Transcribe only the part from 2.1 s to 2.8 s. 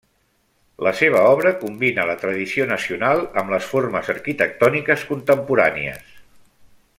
la tradició